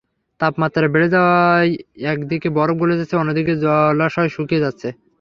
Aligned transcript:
তাপমাত্রা 0.39 0.87
বেড়ে 0.93 1.07
যাওয়ায় 1.15 1.71
একদিকে 2.11 2.47
বরফ 2.57 2.75
গলে 2.81 2.95
যাচ্ছে, 2.99 3.15
অন্যদিকে 3.17 3.53
জলাশয় 3.63 4.29
শুকিয়ে 4.35 4.63
যাচ্ছে। 4.65 4.87